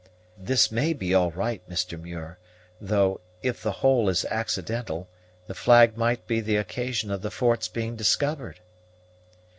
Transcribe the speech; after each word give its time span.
"This 0.39 0.71
may 0.71 0.93
be 0.93 1.13
all 1.13 1.29
right, 1.29 1.61
Mr. 1.69 2.01
Muir, 2.01 2.39
though, 2.81 3.21
if 3.43 3.61
the 3.61 3.71
whole 3.85 4.09
is 4.09 4.25
accidental, 4.31 5.07
the 5.45 5.53
flag 5.53 5.95
might 5.95 6.25
be 6.25 6.41
the 6.41 6.55
occasion 6.57 7.11
of 7.11 7.21
the 7.21 7.29
fort's 7.29 7.67
being 7.67 7.95
discovered." 7.97 8.61